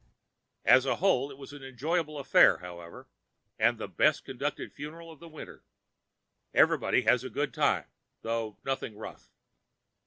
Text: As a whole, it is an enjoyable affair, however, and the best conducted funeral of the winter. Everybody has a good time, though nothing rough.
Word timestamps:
As 0.65 0.87
a 0.87 0.95
whole, 0.95 1.29
it 1.31 1.39
is 1.39 1.53
an 1.53 1.61
enjoyable 1.63 2.17
affair, 2.17 2.57
however, 2.57 3.07
and 3.59 3.77
the 3.77 3.87
best 3.87 4.25
conducted 4.25 4.73
funeral 4.73 5.11
of 5.11 5.19
the 5.19 5.27
winter. 5.29 5.63
Everybody 6.55 7.01
has 7.03 7.23
a 7.23 7.29
good 7.29 7.53
time, 7.53 7.85
though 8.23 8.57
nothing 8.65 8.97
rough. 8.97 9.29